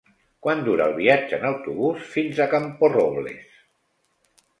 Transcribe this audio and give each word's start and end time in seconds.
Quant 0.45 0.61
dura 0.67 0.85
el 0.91 0.93
viatge 0.99 1.37
en 1.37 1.45
autobús 1.49 2.07
fins 2.13 2.39
a 2.39 2.47
Camporrobles? 2.55 3.53